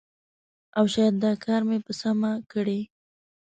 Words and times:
او 0.77 0.83
شاید 0.93 1.15
دا 1.23 1.31
کار 1.45 1.61
مې 1.69 1.77
په 1.85 1.91
سمه 2.01 2.31
کړی 2.51 2.79